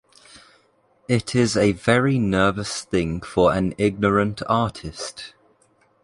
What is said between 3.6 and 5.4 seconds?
ignorant artist.